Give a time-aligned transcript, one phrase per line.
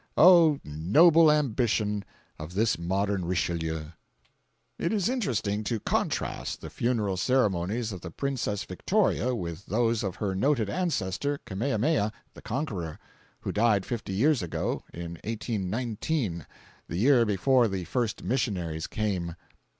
[0.17, 0.59] Oh!
[0.63, 2.03] noble ambition
[2.39, 3.89] of this modern Richelieu!
[4.79, 10.15] It is interesting to contrast the funeral ceremonies of the Princess Victoria with those of
[10.15, 12.97] her noted ancestor Kamehameha the Conqueror,
[13.41, 16.47] who died fifty years ago—in 1819,
[16.87, 19.35] the year before the first missionaries came.